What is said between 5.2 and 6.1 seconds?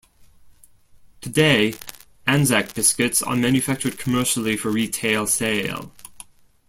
sale.